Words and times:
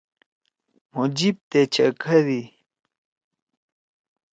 مھو 0.91 1.03
جیِب 1.17 1.35
تے 1.49 1.61
چَکھدی۔ 1.73 2.41